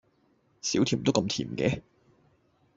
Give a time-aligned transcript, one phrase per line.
[0.63, 1.83] 少甜都咁甜嘅？